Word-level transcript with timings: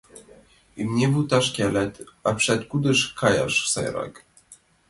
Имне 0.81 1.05
вӱташке 1.13 1.61
але 1.69 1.83
апшат 2.29 2.61
кудыш 2.69 2.99
каяш 3.19 3.53
сайрак. 3.71 4.13